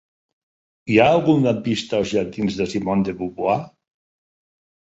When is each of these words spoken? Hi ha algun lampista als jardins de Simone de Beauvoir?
Hi 0.93 0.97
ha 1.01 1.05
algun 1.17 1.45
lampista 1.49 1.97
als 1.99 2.11
jardins 2.15 2.59
de 2.63 2.69
Simone 2.73 3.07
de 3.11 3.17
Beauvoir? 3.23 3.61